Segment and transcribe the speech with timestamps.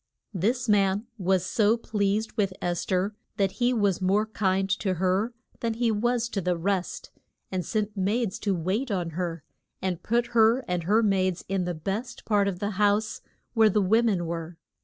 [0.33, 5.31] This man was so pleased with Es ther that he was more kind to her
[5.59, 7.11] than he was to the rest,
[7.51, 9.43] and sent maids to wait on her,
[9.79, 13.21] and put her and her maids in the best part of the house
[13.53, 14.57] where the wo men were.